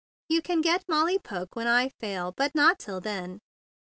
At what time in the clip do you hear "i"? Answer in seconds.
1.67-1.89